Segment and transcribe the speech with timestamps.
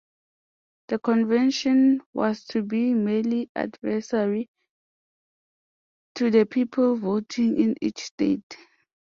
[0.87, 4.49] The Convention was to be "merely advisory"
[6.15, 8.57] to the people voting in each state.